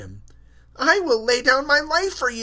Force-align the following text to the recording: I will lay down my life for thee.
I 0.77 0.99
will 1.01 1.23
lay 1.23 1.43
down 1.43 1.67
my 1.67 1.79
life 1.79 2.15
for 2.15 2.31
thee. 2.31 2.39